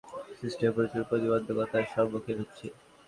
সিস্টেমে 0.39 0.75
প্রচুর 0.77 1.01
প্রতিবন্ধকতার 1.09 1.83
সম্মুখীন 1.93 2.37
হচ্ছি! 2.41 2.67